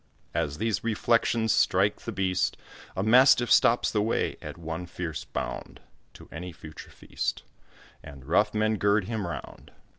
As 0.33 0.57
these 0.57 0.83
reflections 0.83 1.51
strike 1.51 1.97
the 2.01 2.11
beast, 2.11 2.57
A 2.97 3.03
mastiff 3.03 3.51
stops 3.51 3.91
the 3.91 4.01
way, 4.01 4.35
at 4.41 4.57
one 4.57 4.87
fierce 4.87 5.25
bound, 5.25 5.79
To 6.15 6.27
any 6.31 6.51
future 6.51 6.89
feast, 6.89 7.43
And 8.01 8.25
rough 8.25 8.51
men 8.51 8.77
gird 8.77 9.03
him 9.05 9.27
round. 9.27 9.69